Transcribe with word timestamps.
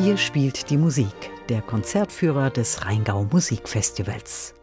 Hier 0.00 0.16
spielt 0.16 0.70
die 0.70 0.76
Musik, 0.76 1.32
der 1.48 1.60
Konzertführer 1.60 2.50
des 2.50 2.84
Rheingau 2.84 3.24
Musikfestivals. 3.24 4.54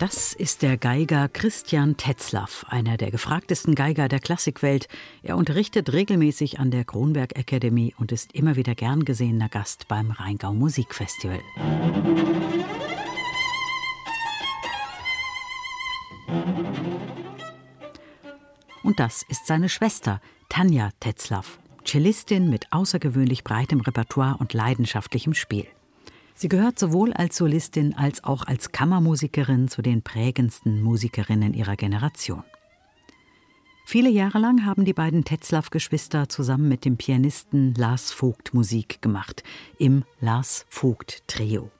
Das 0.00 0.32
ist 0.32 0.62
der 0.62 0.76
Geiger 0.76 1.28
Christian 1.28 1.96
Tetzlaff, 1.96 2.66
einer 2.68 2.96
der 2.96 3.12
gefragtesten 3.12 3.76
Geiger 3.76 4.08
der 4.08 4.18
Klassikwelt. 4.18 4.88
Er 5.22 5.36
unterrichtet 5.36 5.92
regelmäßig 5.92 6.58
an 6.58 6.72
der 6.72 6.84
Kronberg 6.84 7.38
Academy 7.38 7.94
und 7.96 8.10
ist 8.10 8.32
immer 8.32 8.56
wieder 8.56 8.74
gern 8.74 9.04
gesehener 9.04 9.48
Gast 9.48 9.86
beim 9.86 10.10
Rheingau 10.10 10.52
Musikfestival. 10.52 11.38
Und 18.82 19.00
das 19.00 19.24
ist 19.28 19.46
seine 19.46 19.68
Schwester, 19.68 20.20
Tanja 20.48 20.90
Tetzlaff, 21.00 21.58
Cellistin 21.84 22.48
mit 22.50 22.72
außergewöhnlich 22.72 23.44
breitem 23.44 23.80
Repertoire 23.80 24.36
und 24.38 24.52
leidenschaftlichem 24.52 25.34
Spiel. 25.34 25.66
Sie 26.34 26.48
gehört 26.48 26.78
sowohl 26.78 27.12
als 27.12 27.36
Solistin 27.36 27.94
als 27.94 28.22
auch 28.22 28.46
als 28.46 28.70
Kammermusikerin 28.70 29.68
zu 29.68 29.82
den 29.82 30.02
prägendsten 30.02 30.82
Musikerinnen 30.82 31.54
ihrer 31.54 31.76
Generation. 31.76 32.44
Viele 33.86 34.10
Jahre 34.10 34.38
lang 34.38 34.66
haben 34.66 34.84
die 34.84 34.92
beiden 34.92 35.24
Tetzlaff-Geschwister 35.24 36.28
zusammen 36.28 36.68
mit 36.68 36.84
dem 36.84 36.96
Pianisten 36.96 37.72
Lars 37.74 38.12
Vogt 38.12 38.52
Musik 38.52 39.00
gemacht, 39.00 39.44
im 39.78 40.04
Lars 40.20 40.66
Vogt 40.68 41.22
Trio. 41.28 41.70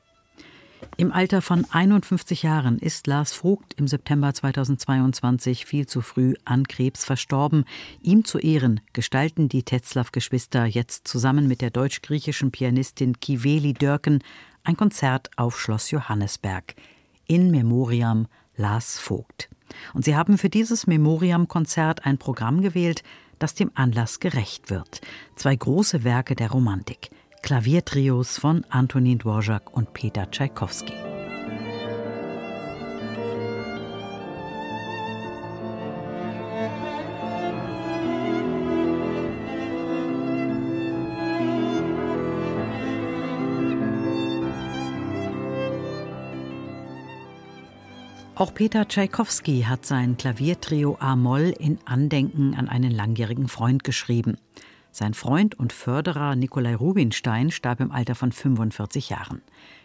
Im 0.98 1.12
Alter 1.12 1.42
von 1.42 1.66
51 1.70 2.42
Jahren 2.42 2.78
ist 2.78 3.06
Lars 3.06 3.32
Vogt 3.32 3.74
im 3.74 3.86
September 3.86 4.32
2022 4.32 5.66
viel 5.66 5.86
zu 5.86 6.00
früh 6.00 6.34
an 6.44 6.66
Krebs 6.66 7.04
verstorben. 7.04 7.64
Ihm 8.02 8.24
zu 8.24 8.38
Ehren 8.38 8.80
gestalten 8.92 9.48
die 9.48 9.62
Tetzlaff-Geschwister 9.62 10.64
jetzt 10.64 11.06
zusammen 11.06 11.48
mit 11.48 11.60
der 11.60 11.70
deutsch-griechischen 11.70 12.50
Pianistin 12.50 13.20
Kiveli 13.20 13.74
Dörken 13.74 14.22
ein 14.64 14.76
Konzert 14.76 15.30
auf 15.36 15.60
Schloss 15.60 15.90
Johannesberg. 15.90 16.74
In 17.26 17.50
Memoriam 17.50 18.26
Lars 18.56 18.98
Vogt. 18.98 19.50
Und 19.92 20.04
sie 20.04 20.16
haben 20.16 20.38
für 20.38 20.48
dieses 20.48 20.86
Memoriam-Konzert 20.86 22.06
ein 22.06 22.18
Programm 22.18 22.62
gewählt, 22.62 23.02
das 23.38 23.54
dem 23.54 23.70
Anlass 23.74 24.20
gerecht 24.20 24.70
wird. 24.70 25.00
Zwei 25.34 25.54
große 25.54 26.04
Werke 26.04 26.34
der 26.34 26.50
Romantik. 26.50 27.10
Klaviertrios 27.46 28.38
von 28.38 28.64
Antonin 28.70 29.18
Dvorak 29.18 29.72
und 29.72 29.92
Peter 29.92 30.28
Tschaikowski. 30.28 30.92
Auch 48.34 48.52
Peter 48.54 48.88
Tschaikowski 48.88 49.62
hat 49.68 49.86
sein 49.86 50.16
Klaviertrio 50.16 50.96
A-Moll 50.98 51.54
in 51.56 51.78
Andenken 51.84 52.56
an 52.56 52.68
einen 52.68 52.90
langjährigen 52.90 53.46
Freund 53.46 53.84
geschrieben. 53.84 54.36
Sein 54.98 55.12
Freund 55.12 55.54
und 55.58 55.74
Förderer 55.74 56.36
Nikolai 56.36 56.74
Rubinstein 56.74 57.50
starb 57.50 57.80
im 57.80 57.92
Alter 57.92 58.14
von 58.14 58.32
45 58.32 59.10
Jahren. 59.10 59.42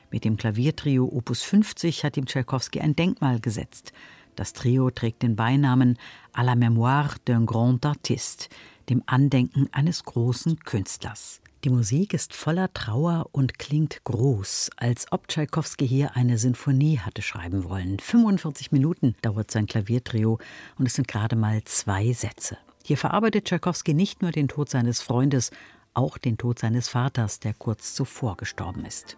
Mit 0.10 0.24
dem 0.24 0.38
Klaviertrio 0.38 1.06
Opus 1.06 1.42
50 1.42 2.06
hat 2.06 2.16
ihm 2.16 2.28
Tschaikowski 2.28 2.80
ein 2.80 2.96
Denkmal 2.96 3.42
gesetzt. 3.42 3.92
Das 4.38 4.54
Trio 4.54 4.90
trägt 4.90 5.22
den 5.22 5.36
Beinamen 5.36 5.98
à 6.34 6.46
la 6.46 6.56
mémoire 6.56 7.18
d'un 7.28 7.46
grand 7.46 7.86
artiste, 7.86 8.48
dem 8.88 9.04
Andenken 9.06 9.68
eines 9.74 10.06
großen 10.06 10.60
Künstlers. 10.60 11.42
Die 11.66 11.70
Musik 11.70 12.14
ist 12.14 12.34
voller 12.34 12.72
Trauer 12.72 13.28
und 13.34 13.60
klingt 13.60 14.06
groß, 14.06 14.70
als 14.78 15.12
ob 15.12 15.28
Tschaikowski 15.28 15.86
hier 15.86 16.16
eine 16.16 16.38
Sinfonie 16.38 17.00
hatte 17.00 17.22
schreiben 17.22 17.66
wollen. 17.66 18.00
45 18.00 18.72
Minuten 18.72 19.16
dauert 19.22 19.52
sein 19.52 19.66
Klaviertrio 19.66 20.40
und 20.78 20.86
es 20.86 20.94
sind 20.94 21.10
gerade 21.10 21.36
mal 21.36 21.62
zwei 21.66 22.14
Sätze. 22.14 22.58
Hier 22.84 22.98
verarbeitet 22.98 23.46
Tschaikowski 23.46 23.94
nicht 23.94 24.22
nur 24.22 24.32
den 24.32 24.48
Tod 24.48 24.70
seines 24.70 25.02
Freundes, 25.02 25.52
auch 25.94 26.18
den 26.18 26.38
Tod 26.38 26.60
seines 26.60 26.88
Vaters, 26.90 27.40
der 27.40 27.54
kurz 27.54 27.94
zuvor 27.94 28.38
gestorben 28.38 28.86
ist. 28.86 29.18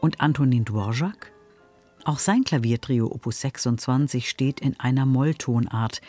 Und 0.00 0.20
Antonin 0.20 0.64
Dvorak? 0.64 1.32
Auch 2.04 2.18
sein 2.18 2.42
Klaviertrio 2.42 3.06
Opus 3.06 3.40
26 3.42 4.28
steht 4.28 4.58
in 4.58 4.78
einer 4.80 5.06
Molltonart, 5.06 6.00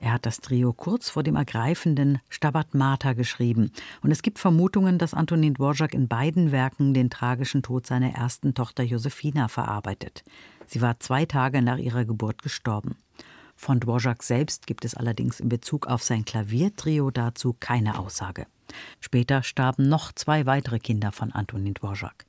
er 0.00 0.14
hat 0.14 0.24
das 0.24 0.40
Trio 0.40 0.72
kurz 0.72 1.10
vor 1.10 1.22
dem 1.22 1.36
ergreifenden 1.36 2.20
Stabat 2.30 2.74
Mater 2.74 3.14
geschrieben. 3.14 3.70
Und 4.02 4.10
es 4.10 4.22
gibt 4.22 4.38
Vermutungen, 4.38 4.96
dass 4.96 5.12
Antonin 5.12 5.54
Dvorak 5.54 5.92
in 5.92 6.08
beiden 6.08 6.52
Werken 6.52 6.94
den 6.94 7.10
tragischen 7.10 7.62
Tod 7.62 7.86
seiner 7.86 8.10
ersten 8.12 8.54
Tochter 8.54 8.82
Josefina 8.82 9.48
verarbeitet. 9.48 10.24
Sie 10.66 10.80
war 10.80 10.98
zwei 11.00 11.26
Tage 11.26 11.60
nach 11.60 11.78
ihrer 11.78 12.06
Geburt 12.06 12.42
gestorben. 12.42 12.96
Von 13.56 13.78
Dvorak 13.78 14.22
selbst 14.22 14.66
gibt 14.66 14.86
es 14.86 14.94
allerdings 14.94 15.38
in 15.38 15.50
Bezug 15.50 15.86
auf 15.86 16.02
sein 16.02 16.24
Klaviertrio 16.24 17.10
dazu 17.10 17.54
keine 17.60 17.98
Aussage. 17.98 18.46
Später 19.00 19.42
starben 19.42 19.86
noch 19.88 20.12
zwei 20.12 20.46
weitere 20.46 20.78
Kinder 20.78 21.12
von 21.12 21.30
Antonin 21.32 21.74
Dvorak. 21.74 22.24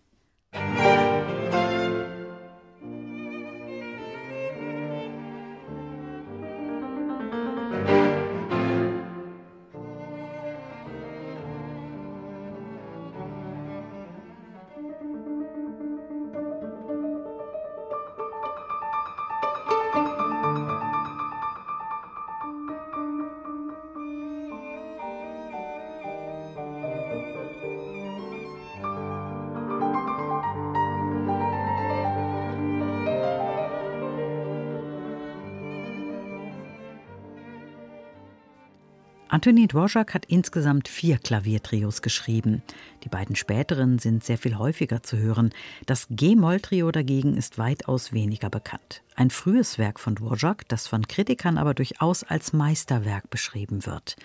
Antonin 39.31 39.69
Dvorak 39.69 40.13
hat 40.13 40.25
insgesamt 40.25 40.89
vier 40.89 41.17
Klaviertrios 41.17 42.01
geschrieben. 42.01 42.63
Die 43.05 43.07
beiden 43.07 43.37
späteren 43.37 43.97
sind 43.97 44.25
sehr 44.25 44.37
viel 44.37 44.57
häufiger 44.57 45.03
zu 45.03 45.17
hören. 45.17 45.51
Das 45.85 46.07
G-Moll-Trio 46.09 46.91
dagegen 46.91 47.37
ist 47.37 47.57
weitaus 47.57 48.11
weniger 48.11 48.49
bekannt. 48.49 49.03
Ein 49.15 49.29
frühes 49.29 49.77
Werk 49.77 50.01
von 50.01 50.15
Dvorak, 50.15 50.67
das 50.67 50.85
von 50.87 51.07
Kritikern 51.07 51.57
aber 51.57 51.73
durchaus 51.73 52.23
als 52.23 52.51
Meisterwerk 52.51 53.29
beschrieben 53.29 53.85
wird. 53.85 54.17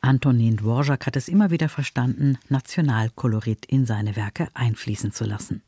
Antonin 0.00 0.56
Dvorak 0.56 1.04
hat 1.04 1.16
es 1.16 1.28
immer 1.28 1.50
wieder 1.50 1.68
verstanden, 1.68 2.38
Nationalkolorit 2.48 3.66
in 3.66 3.84
seine 3.84 4.16
Werke 4.16 4.48
einfließen 4.54 5.12
zu 5.12 5.26
lassen. 5.26 5.62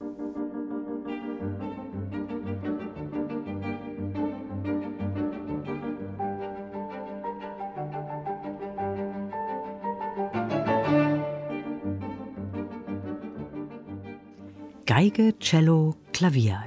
Geige, 14.86 15.36
Cello, 15.40 15.96
Klavier. 16.12 16.62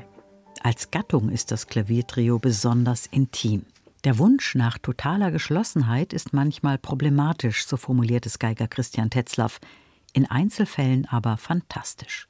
Als 0.62 0.92
Gattung 0.92 1.30
ist 1.30 1.52
das 1.52 1.68
Klaviertrio 1.68 2.38
besonders 2.38 3.06
intim. 3.06 3.66
Der 4.04 4.18
Wunsch 4.18 4.56
nach 4.56 4.78
totaler 4.78 5.32
Geschlossenheit 5.32 6.12
ist 6.12 6.34
manchmal 6.34 6.78
problematisch, 6.78 7.66
so 7.66 7.78
formuliert 7.78 8.26
es 8.26 8.38
Geiger 8.38 8.68
Christian 8.68 9.10
Tetzlaff, 9.10 9.62
in 10.12 10.26
Einzelfällen 10.26 11.06
aber 11.06 11.38
fantastisch. 11.38 12.28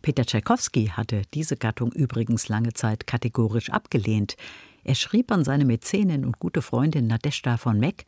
Peter 0.00 0.24
Tschaikowski 0.24 0.86
hatte 0.86 1.20
diese 1.34 1.58
Gattung 1.58 1.92
übrigens 1.92 2.48
lange 2.48 2.72
Zeit 2.72 3.06
kategorisch 3.06 3.68
abgelehnt. 3.68 4.38
Er 4.84 4.94
schrieb 4.94 5.32
an 5.32 5.44
seine 5.44 5.66
Mäzenin 5.66 6.24
und 6.24 6.38
gute 6.38 6.62
Freundin 6.62 7.08
Nadeshda 7.08 7.58
von 7.58 7.78
Meck, 7.78 8.06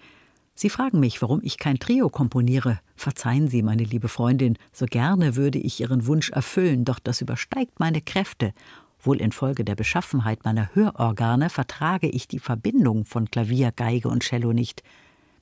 Sie 0.61 0.71
fragen 0.71 0.99
mich, 0.99 1.23
warum 1.23 1.39
ich 1.45 1.57
kein 1.57 1.79
Trio 1.79 2.09
komponiere. 2.09 2.81
Verzeihen 2.97 3.47
Sie, 3.47 3.63
meine 3.63 3.85
liebe 3.85 4.09
Freundin, 4.09 4.59
so 4.73 4.87
gerne 4.87 5.37
würde 5.37 5.57
ich 5.57 5.79
Ihren 5.79 6.09
Wunsch 6.09 6.31
erfüllen, 6.31 6.85
doch 6.85 6.99
das 6.99 7.21
übersteigt 7.21 7.79
meine 7.79 8.01
Kräfte. 8.01 8.53
Wohl 9.01 9.21
infolge 9.21 9.65
der 9.65 9.77
Beschaffenheit 9.77 10.45
meiner 10.45 10.75
Hörorgane 10.75 11.49
vertrage 11.49 12.09
ich 12.09 12.27
die 12.27 12.41
Verbindung 12.41 13.05
von 13.05 13.31
Klavier, 13.31 13.71
Geige 13.71 14.09
und 14.09 14.25
Cello 14.25 14.53
nicht. 14.53 14.83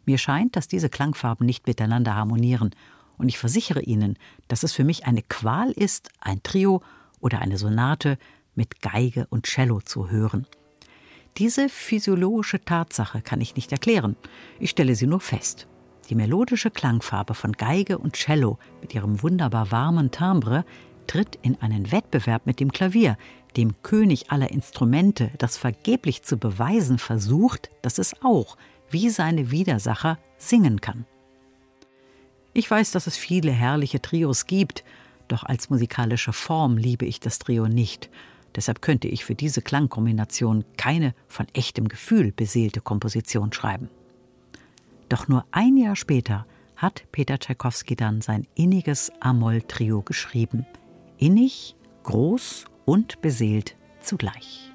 Mir 0.05 0.19
scheint, 0.19 0.55
dass 0.55 0.69
diese 0.69 0.91
Klangfarben 0.91 1.47
nicht 1.47 1.67
miteinander 1.67 2.15
harmonieren, 2.15 2.73
und 3.17 3.31
ich 3.31 3.39
versichere 3.39 3.81
Ihnen, 3.81 4.19
dass 4.49 4.65
es 4.65 4.75
für 4.75 4.85
mich 4.85 5.07
eine 5.07 5.23
Qual 5.23 5.71
ist, 5.71 6.11
ein 6.21 6.43
Trio 6.43 6.83
oder 7.21 7.41
eine 7.41 7.57
Sonate 7.57 8.19
mit 8.55 8.83
Geige 8.83 9.27
und 9.31 9.47
Cello 9.47 9.81
zu 9.81 10.11
hören. 10.11 10.47
Diese 11.39 11.69
physiologische 11.69 12.65
Tatsache 12.65 13.21
kann 13.21 13.43
ich 13.43 13.57
nicht 13.57 13.71
erklären, 13.71 14.17
ich 14.59 14.71
stelle 14.71 14.95
sie 14.95 15.07
nur 15.07 15.21
fest. 15.21 15.67
Die 16.09 16.15
melodische 16.15 16.71
Klangfarbe 16.71 17.35
von 17.35 17.53
Geige 17.53 17.99
und 17.99 18.15
Cello 18.15 18.59
mit 18.81 18.95
ihrem 18.95 19.23
wunderbar 19.23 19.71
warmen 19.71 20.11
Timbre 20.11 20.65
tritt 21.07 21.39
in 21.43 21.61
einen 21.61 21.93
Wettbewerb 21.93 22.47
mit 22.47 22.59
dem 22.59 22.73
Klavier, 22.73 23.19
dem 23.57 23.75
König 23.83 24.31
aller 24.31 24.51
Instrumente, 24.51 25.31
das 25.37 25.59
vergeblich 25.59 26.23
zu 26.23 26.39
beweisen 26.39 26.99
versucht, 26.99 27.71
dass 27.83 27.99
es 27.99 28.23
auch, 28.23 28.57
wie 28.91 29.11
seine 29.11 29.51
Widersacher, 29.51 30.19
singen 30.39 30.81
kann. 30.81 31.05
Ich 32.55 32.71
weiß, 32.71 32.93
dass 32.93 33.07
es 33.07 33.17
viele 33.19 33.53
herrliche 33.53 34.01
Trios 34.01 34.47
gibt, 34.47 34.85
doch 35.29 35.43
als 35.43 35.69
musikalische 35.69 36.33
Form 36.33 36.79
liebe 36.79 37.05
ich 37.05 37.21
das 37.21 37.39
Trio 37.39 37.69
nicht. 37.69 38.09
Deshalb 38.57 38.81
könnte 38.81 39.07
ich 39.07 39.25
für 39.25 39.35
diese 39.35 39.61
Klangkombination 39.61 40.65
keine 40.79 41.15
von 41.29 41.47
echtem 41.53 41.89
Gefühl 41.89 42.33
beseelte 42.33 42.81
Komposition 42.81 43.53
schreiben. 43.53 43.91
Doch 45.09 45.29
nur 45.29 45.45
ein 45.53 45.77
Jahr 45.77 45.95
später 45.95 46.47
hat 46.75 47.05
Peter 47.13 47.39
Tschaikowski 47.39 47.97
dann 47.97 48.23
sein 48.23 48.47
inniges 48.55 49.13
Amol-Trio 49.21 50.03
geschrieben. 50.03 50.67
Innig, 51.19 51.77
groß 52.03 52.65
und 52.85 53.21
beseelt 53.21 53.77
zugleich. 54.01 54.73